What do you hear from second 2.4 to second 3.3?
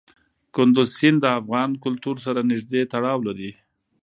نږدې تړاو